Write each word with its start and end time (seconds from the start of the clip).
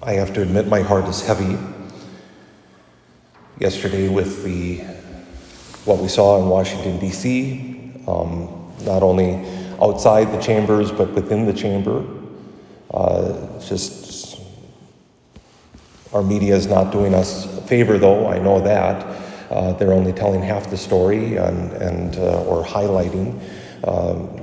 I 0.00 0.12
have 0.12 0.32
to 0.34 0.42
admit 0.42 0.68
my 0.68 0.80
heart 0.80 1.06
is 1.06 1.26
heavy. 1.26 1.58
Yesterday, 3.58 4.08
with 4.08 4.44
the 4.44 4.76
what 5.84 5.98
we 5.98 6.06
saw 6.06 6.40
in 6.40 6.48
Washington 6.48 7.00
D.C., 7.00 7.94
um, 8.06 8.72
not 8.82 9.02
only 9.02 9.44
outside 9.82 10.30
the 10.30 10.40
chambers 10.40 10.92
but 10.92 11.10
within 11.14 11.46
the 11.46 11.52
chamber, 11.52 12.04
uh, 12.94 13.60
just 13.60 14.40
our 16.12 16.22
media 16.22 16.54
is 16.54 16.68
not 16.68 16.92
doing 16.92 17.12
us 17.12 17.46
a 17.58 17.62
favor, 17.62 17.98
though 17.98 18.28
I 18.28 18.38
know 18.38 18.60
that 18.60 19.04
uh, 19.50 19.72
they're 19.72 19.92
only 19.92 20.12
telling 20.12 20.42
half 20.42 20.70
the 20.70 20.76
story 20.76 21.36
and, 21.36 21.72
and 21.72 22.16
uh, 22.16 22.44
or 22.44 22.64
highlighting. 22.64 23.40
Um, 23.82 24.38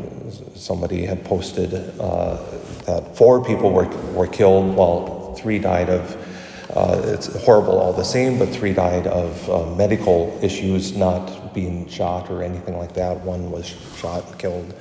somebody 0.53 1.05
had 1.05 1.23
posted 1.23 1.73
uh, 1.73 2.43
that 2.85 3.15
four 3.15 3.43
people 3.43 3.71
were, 3.71 3.87
were 4.11 4.27
killed 4.27 4.75
while 4.75 5.14
three 5.37 5.59
died 5.59 5.89
of, 5.89 6.15
uh, 6.75 7.01
it's 7.05 7.27
horrible 7.43 7.79
all 7.79 7.93
the 7.93 8.03
same, 8.03 8.39
but 8.39 8.49
three 8.49 8.73
died 8.73 9.07
of 9.07 9.49
uh, 9.49 9.75
medical 9.75 10.37
issues, 10.41 10.95
not 10.95 11.53
being 11.53 11.87
shot 11.87 12.29
or 12.29 12.43
anything 12.43 12.77
like 12.77 12.93
that. 12.93 13.19
One 13.21 13.51
was 13.51 13.65
shot 13.97 14.27
and 14.27 14.39
killed. 14.39 14.73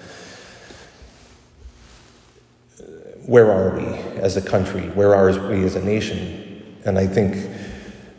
Where 3.27 3.51
are 3.51 3.77
we 3.77 3.87
as 4.20 4.37
a 4.37 4.43
country? 4.43 4.82
Where 4.91 5.15
are 5.15 5.30
we 5.48 5.65
as 5.65 5.77
a 5.77 5.82
nation? 5.82 6.79
And 6.84 6.98
I 6.98 7.07
think 7.07 7.48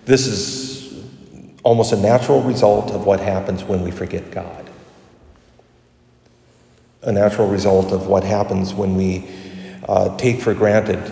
this 0.05 0.25
is 0.25 1.03
almost 1.63 1.93
a 1.93 1.97
natural 1.97 2.41
result 2.41 2.91
of 2.91 3.05
what 3.05 3.19
happens 3.19 3.63
when 3.63 3.83
we 3.83 3.91
forget 3.91 4.31
God. 4.31 4.69
A 7.01 7.11
natural 7.11 7.47
result 7.47 7.91
of 7.91 8.07
what 8.07 8.23
happens 8.23 8.73
when 8.73 8.95
we 8.95 9.27
uh, 9.87 10.15
take 10.17 10.41
for 10.41 10.53
granted 10.53 11.11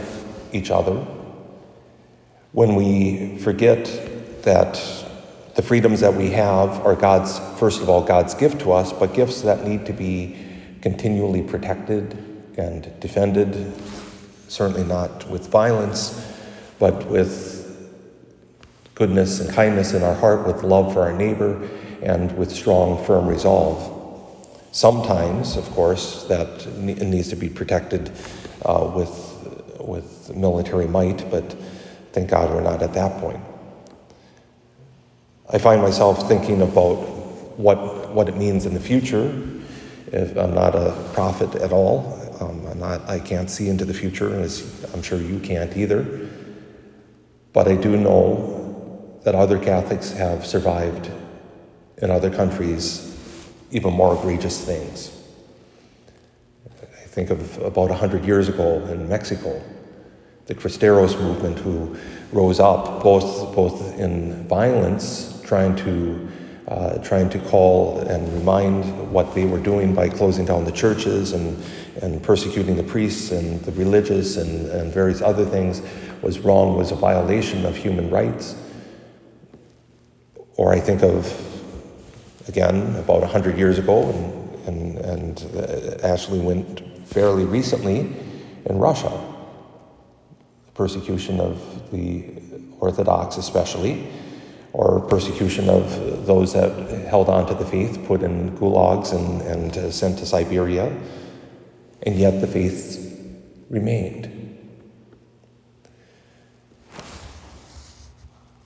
each 0.51 0.71
other, 0.71 1.05
when 2.53 2.75
we 2.75 3.38
forget 3.39 3.85
that 4.43 4.73
the 5.55 5.62
freedoms 5.62 5.99
that 5.99 6.13
we 6.13 6.29
have 6.29 6.85
are 6.85 6.96
God's, 6.96 7.40
first 7.59 7.82
of 7.82 7.90
all, 7.90 8.04
God's 8.04 8.34
gift 8.34 8.62
to 8.62 8.71
us, 8.71 8.93
but 8.93 9.13
gifts 9.13 9.41
that 9.41 9.68
need 9.68 9.85
to 9.87 9.93
be 9.93 10.37
continually 10.81 11.41
protected 11.41 12.18
and 12.57 12.99
defended, 12.99 13.74
certainly 14.48 14.84
not 14.84 15.27
with 15.29 15.48
violence, 15.49 16.31
but 16.79 17.07
with 17.07 17.62
goodness 18.96 19.40
and 19.40 19.54
kindness 19.54 19.93
in 19.93 20.04
our 20.04 20.15
heart, 20.15 20.46
with 20.46 20.63
love 20.63 20.93
for 20.93 21.01
our 21.01 21.13
neighbor, 21.13 21.68
and 22.04 22.35
with 22.37 22.51
strong, 22.51 23.04
firm 23.05 23.27
resolve. 23.27 23.90
Sometimes, 24.71 25.55
of 25.55 25.68
course, 25.71 26.26
that 26.26 26.68
needs 26.77 27.29
to 27.29 27.35
be 27.35 27.49
protected 27.49 28.12
uh, 28.65 28.91
with 28.96 29.31
with 29.79 30.34
military 30.35 30.87
might, 30.87 31.29
but 31.29 31.55
thank 32.13 32.29
God 32.29 32.49
we're 32.51 32.61
not 32.61 32.81
at 32.81 32.93
that 32.93 33.19
point. 33.19 33.39
I 35.51 35.57
find 35.57 35.81
myself 35.81 36.27
thinking 36.27 36.61
about 36.61 36.95
what, 37.57 38.13
what 38.13 38.29
it 38.29 38.37
means 38.37 38.65
in 38.65 38.73
the 38.73 38.79
future. 38.79 39.25
If 40.07 40.37
I'm 40.37 40.53
not 40.53 40.75
a 40.75 40.95
prophet 41.13 41.55
at 41.55 41.71
all, 41.71 42.19
um, 42.39 42.65
I'm 42.67 42.79
not, 42.79 43.07
I 43.09 43.19
can't 43.19 43.49
see 43.49 43.69
into 43.69 43.85
the 43.85 43.93
future, 43.93 44.34
as 44.39 44.85
I'm 44.93 45.01
sure 45.01 45.19
you 45.19 45.39
can't 45.39 45.75
either. 45.75 46.29
But 47.51 47.67
I 47.67 47.75
do 47.75 47.97
know 47.97 49.19
that 49.23 49.35
other 49.35 49.59
Catholics 49.59 50.11
have 50.11 50.45
survived 50.45 51.11
in 51.97 52.09
other 52.09 52.29
countries 52.29 53.09
even 53.71 53.93
more 53.93 54.15
egregious 54.15 54.63
things. 54.63 55.19
I 56.65 57.07
think 57.07 57.29
of 57.29 57.57
about 57.59 57.89
100 57.89 58.25
years 58.25 58.49
ago 58.49 58.84
in 58.85 59.07
Mexico, 59.07 59.61
the 60.46 60.55
Cristeros 60.55 61.20
movement 61.20 61.58
who 61.60 61.96
rose 62.32 62.60
up 62.60 63.02
both, 63.02 63.55
both 63.55 63.98
in 63.98 64.46
violence, 64.47 65.41
trying 65.46 65.75
to, 65.78 66.28
uh, 66.68 66.97
trying 66.97 67.30
to 67.30 67.40
call 67.40 68.00
and 68.00 68.31
remind 68.34 69.12
what 69.12 69.34
they 69.36 69.46
were 69.46 69.59
doing 69.59 69.94
by 69.94 70.09
closing 70.09 70.46
down 70.46 70.66
the 70.66 70.72
churches 70.72 71.32
and, 71.32 71.64
and 72.02 72.22
persecuting 72.22 72.76
the 72.76 72.84
priests 72.84 73.32
and 73.32 73.62
the 73.62 73.72
religious 73.74 74.36
and, 74.38 74.68
and 74.68 74.94
various 74.94 75.22
other 75.22 75.46
things 75.46 75.82
was 76.22 76.40
wrong, 76.40 76.78
was 76.78 76.92
a 76.92 76.96
violation 76.96 77.66
of 77.66 77.76
human 77.76 78.09
rights. 78.09 78.56
Or 80.56 80.74
I 80.74 80.80
think 80.80 81.03
of, 81.03 81.26
again, 82.48 82.96
about 82.98 83.22
100 83.22 83.58
years 83.58 83.78
ago, 83.78 84.09
and, 84.09 84.68
and, 84.68 84.98
and 84.98 85.56
uh, 85.56 86.06
Ashley 86.08 86.40
went 86.40 87.08
fairly 87.08 87.46
recently 87.46 88.14
in 88.66 88.78
Russia 88.78 89.33
persecution 90.73 91.39
of 91.39 91.91
the 91.91 92.41
Orthodox, 92.79 93.38
especially, 93.38 94.07
or 94.73 95.00
persecution 95.01 95.69
of 95.69 96.25
those 96.25 96.53
that 96.53 96.72
held 97.07 97.29
on 97.29 97.45
to 97.47 97.53
the 97.53 97.66
faith, 97.66 98.03
put 98.06 98.23
in 98.23 98.57
gulags 98.57 99.13
and, 99.13 99.41
and 99.41 99.94
sent 99.94 100.17
to 100.19 100.25
Siberia, 100.25 100.91
and 102.01 102.16
yet 102.16 102.41
the 102.41 102.47
faith 102.47 103.00
remained. 103.69 104.29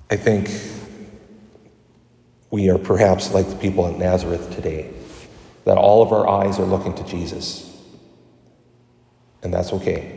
I 0.10 0.16
think 0.16 0.50
we 2.50 2.70
are 2.70 2.78
perhaps 2.78 3.34
like 3.34 3.50
the 3.50 3.58
people 3.58 3.86
at 3.86 4.00
Nazareth 4.00 4.56
today, 4.56 4.90
that 5.66 5.78
all 5.78 6.02
of 6.02 6.14
our 6.14 6.28
eyes 6.28 6.60
are 6.60 6.66
looking 6.66 6.96
to 6.96 7.04
Jesus. 7.04 7.66
And 9.44 9.54
that's 9.54 9.74
okay 9.74 10.17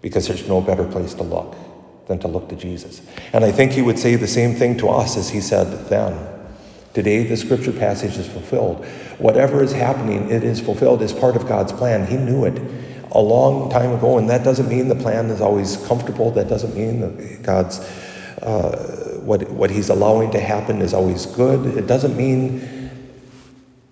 because 0.00 0.28
there's 0.28 0.46
no 0.48 0.60
better 0.60 0.84
place 0.84 1.14
to 1.14 1.22
look 1.22 1.56
than 2.06 2.18
to 2.20 2.28
look 2.28 2.48
to 2.48 2.56
Jesus. 2.56 3.02
And 3.32 3.44
I 3.44 3.52
think 3.52 3.72
he 3.72 3.82
would 3.82 3.98
say 3.98 4.16
the 4.16 4.26
same 4.26 4.54
thing 4.54 4.76
to 4.78 4.88
us 4.88 5.16
as 5.16 5.28
he 5.28 5.40
said 5.40 5.88
then. 5.88 6.34
Today, 6.94 7.22
the 7.22 7.36
scripture 7.36 7.72
passage 7.72 8.16
is 8.16 8.26
fulfilled. 8.26 8.84
Whatever 9.18 9.62
is 9.62 9.72
happening, 9.72 10.30
it 10.30 10.42
is 10.42 10.58
fulfilled 10.58 11.02
as 11.02 11.12
part 11.12 11.36
of 11.36 11.46
God's 11.46 11.72
plan. 11.72 12.06
He 12.06 12.16
knew 12.16 12.44
it 12.44 12.60
a 13.12 13.20
long 13.20 13.70
time 13.70 13.92
ago, 13.92 14.18
and 14.18 14.28
that 14.30 14.42
doesn't 14.42 14.68
mean 14.68 14.88
the 14.88 14.94
plan 14.94 15.26
is 15.26 15.40
always 15.40 15.76
comfortable. 15.86 16.30
That 16.30 16.48
doesn't 16.48 16.74
mean 16.74 17.00
that 17.00 17.42
God's 17.42 17.78
uh, 18.42 19.20
what 19.22 19.48
what 19.50 19.70
He's 19.70 19.90
allowing 19.90 20.30
to 20.32 20.40
happen 20.40 20.80
is 20.80 20.94
always 20.94 21.26
good. 21.26 21.76
It 21.76 21.86
doesn't 21.86 22.16
mean 22.16 22.90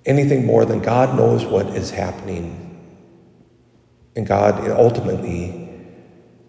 anything 0.04 0.46
more 0.46 0.64
than 0.64 0.80
God 0.80 1.16
knows 1.16 1.44
what 1.44 1.66
is 1.68 1.90
happening, 1.90 2.78
and 4.16 4.26
God 4.26 4.68
ultimately 4.70 5.65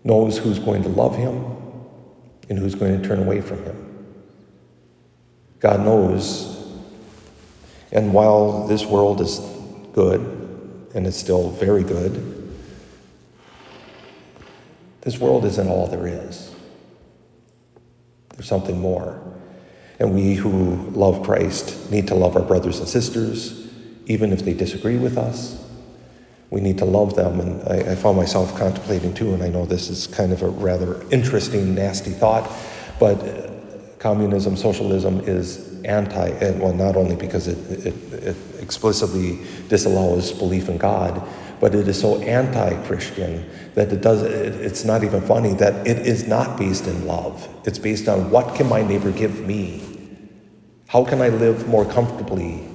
knows 0.07 0.37
who's 0.37 0.57
going 0.57 0.81
to 0.83 0.89
love 0.89 1.15
him 1.15 1.45
and 2.49 2.57
who's 2.57 2.73
going 2.73 2.99
to 2.99 3.05
turn 3.05 3.19
away 3.19 3.41
from 3.41 3.61
him. 3.63 4.05
God 5.59 5.81
knows. 5.81 6.65
And 7.91 8.13
while 8.13 8.67
this 8.67 8.85
world 8.85 9.19
is 9.19 9.39
good, 9.93 10.21
and 10.95 11.05
it's 11.05 11.17
still 11.17 11.51
very 11.51 11.83
good, 11.83 12.49
this 15.01 15.19
world 15.19 15.43
isn't 15.45 15.67
all 15.67 15.87
there 15.87 16.07
is. 16.07 16.55
There's 18.29 18.47
something 18.47 18.79
more. 18.79 19.21
And 19.99 20.15
we 20.15 20.35
who 20.35 20.89
love 20.91 21.23
Christ 21.23 21.91
need 21.91 22.07
to 22.07 22.15
love 22.15 22.37
our 22.37 22.43
brothers 22.43 22.79
and 22.79 22.87
sisters, 22.87 23.67
even 24.05 24.31
if 24.31 24.45
they 24.45 24.53
disagree 24.53 24.97
with 24.97 25.17
us, 25.17 25.66
we 26.49 26.61
need 26.61 26.77
to 26.77 26.85
love 26.85 27.15
them. 27.15 27.39
And 27.39 27.61
I, 27.67 27.91
I, 27.91 27.95
found 27.95 28.17
myself 28.17 28.57
contemplating 28.57 29.13
too, 29.13 29.33
and 29.33 29.43
I 29.43 29.49
know 29.49 29.65
this 29.65 29.89
is 29.89 30.07
kind 30.07 30.31
of 30.31 30.41
a 30.41 30.49
rather 30.49 31.01
interesting, 31.11 31.75
nasty 31.75 32.11
thought, 32.11 32.49
but 32.99 33.19
uh, 33.19 33.51
communism, 33.99 34.55
socialism 34.55 35.19
is 35.21 35.81
anti, 35.83 36.29
and 36.29 36.61
well, 36.61 36.73
not 36.73 36.95
only 36.95 37.15
because 37.15 37.47
it, 37.47 37.85
it, 37.85 38.13
it 38.13 38.35
explicitly 38.59 39.39
disallows 39.67 40.31
belief 40.31 40.69
in 40.69 40.77
God, 40.77 41.21
but 41.59 41.73
it 41.73 41.87
is 41.87 41.99
so 41.99 42.21
anti-Christian 42.21 43.49
that 43.73 43.91
it 43.91 44.01
does. 44.01 44.21
It, 44.21 44.55
it's 44.61 44.85
not 44.85 45.03
even 45.03 45.21
funny 45.21 45.53
that 45.55 45.87
it 45.87 46.05
is 46.05 46.27
not 46.27 46.57
based 46.57 46.85
in 46.87 47.07
love. 47.07 47.47
It's 47.65 47.79
based 47.79 48.07
on 48.07 48.29
what 48.29 48.55
can 48.55 48.67
my 48.67 48.83
neighbor 48.83 49.11
give 49.11 49.45
me. 49.45 49.83
How 50.87 51.03
can 51.03 51.21
I 51.21 51.29
live 51.29 51.67
more 51.67 51.83
comfortably 51.85 52.67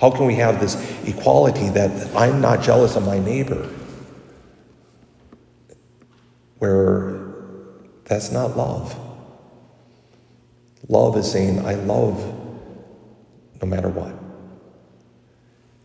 how 0.00 0.10
can 0.10 0.26
we 0.26 0.34
have 0.36 0.60
this 0.60 0.76
equality 1.06 1.68
that 1.70 2.14
I'm 2.14 2.40
not 2.40 2.62
jealous 2.62 2.96
of 2.96 3.04
my 3.04 3.18
neighbor? 3.18 3.68
Where 6.58 7.18
that's 8.04 8.30
not 8.30 8.56
love. 8.56 8.96
Love 10.88 11.16
is 11.16 11.30
saying, 11.30 11.64
I 11.66 11.74
love 11.74 12.16
no 13.60 13.68
matter 13.68 13.88
what. 13.88 14.14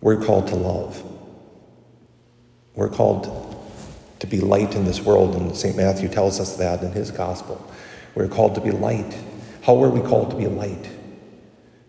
We're 0.02 0.24
called 0.24 0.48
to 0.48 0.56
love. 0.56 1.04
We're 2.76 2.90
called 2.90 3.60
to 4.20 4.28
be 4.28 4.40
light 4.40 4.76
in 4.76 4.86
this 4.86 5.02
world, 5.02 5.36
and 5.36 5.56
St. 5.56 5.76
Matthew 5.76 6.08
tells 6.08 6.40
us 6.40 6.56
that 6.58 6.82
in 6.82 6.92
his 6.92 7.12
gospel. 7.12 7.66
We're 8.16 8.28
called 8.28 8.56
to 8.56 8.62
be 8.62 8.72
light. 8.72 9.18
How 9.64 9.82
are 9.84 9.90
we 9.90 10.02
called 10.02 10.30
to 10.32 10.38
be 10.38 10.48
light? 10.48 10.90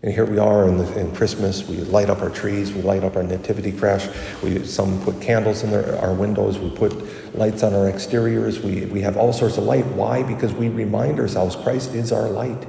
And 0.05 0.13
here 0.13 0.25
we 0.25 0.37
are 0.37 0.67
in, 0.67 0.77
the, 0.77 0.99
in, 0.99 1.15
Christmas. 1.15 1.67
We 1.67 1.77
light 1.77 2.11
up 2.11 2.21
our 2.21 2.29
trees. 2.29 2.71
We 2.71 2.83
light 2.83 3.03
up 3.03 3.15
our 3.15 3.23
nativity 3.23 3.71
crèche. 3.71 4.13
We, 4.43 4.63
some 4.63 5.01
put 5.01 5.19
candles 5.19 5.63
in 5.63 5.71
their, 5.71 5.97
our 5.97 6.13
windows. 6.13 6.59
We 6.59 6.69
put 6.69 7.35
lights 7.35 7.63
on 7.63 7.73
our 7.73 7.89
exteriors. 7.89 8.59
We, 8.59 8.85
we 8.85 9.01
have 9.01 9.17
all 9.17 9.33
sorts 9.33 9.57
of 9.57 9.63
light. 9.63 9.83
Why? 9.87 10.21
Because 10.21 10.53
we 10.53 10.69
remind 10.69 11.19
ourselves 11.19 11.55
Christ 11.55 11.95
is 11.95 12.11
our 12.11 12.29
light. 12.29 12.67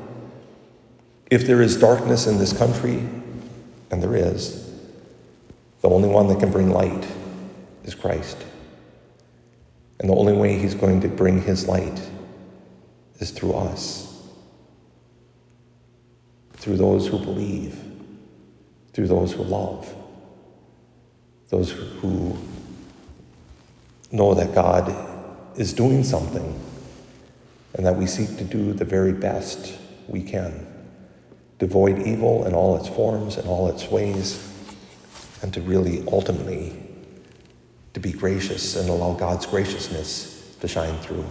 If 1.31 1.47
there 1.47 1.61
is 1.61 1.77
darkness 1.77 2.27
in 2.27 2.39
this 2.39 2.57
country, 2.57 3.07
and 3.91 4.03
there 4.03 4.17
is, 4.17 4.73
the 5.83 5.91
only 5.91 6.09
one 6.09 6.29
that 6.29 6.41
can 6.41 6.51
bring 6.51 6.71
light 6.71 7.07
is 7.85 7.95
Christ. 7.95 8.39
And 10.01 10.09
the 10.09 10.15
only 10.15 10.33
way 10.33 10.57
he's 10.57 10.75
going 10.75 11.03
to 11.03 11.09
bring 11.09 11.43
his 11.43 11.69
light 11.69 12.01
is 13.19 13.31
through 13.31 13.53
us 13.53 14.06
through 16.67 16.77
those 16.77 17.07
who 17.07 17.17
believe, 17.21 17.81
through 18.93 19.07
those 19.07 19.33
who 19.33 19.45
love, 19.45 19.95
those 21.49 21.71
who 21.71 22.37
know 24.11 24.35
that 24.35 24.53
God 24.53 24.93
is 25.57 25.73
doing 25.73 26.03
something 26.03 26.61
and 27.75 27.87
that 27.87 27.95
we 27.95 28.05
seek 28.05 28.37
to 28.39 28.43
do 28.43 28.73
the 28.73 28.85
very 28.85 29.13
best 29.13 29.79
we 30.09 30.25
can 30.25 30.67
to 31.61 31.67
avoid 31.67 32.05
evil 32.05 32.45
in 32.47 32.53
all 32.53 32.77
its 32.77 32.89
forms 32.89 33.37
and 33.37 33.49
all 33.49 33.69
its 33.69 33.89
ways 33.89 34.53
and 35.43 35.55
to 35.55 35.61
really 35.61 36.03
ultimately 36.09 36.77
to 37.95 38.01
be 38.01 38.11
gracious 38.11 38.75
and 38.75 38.89
allow 38.89 39.15
God's 39.15 39.47
graciousness 39.47 40.57
to 40.61 40.67
shine 40.67 40.99
through. 40.99 41.25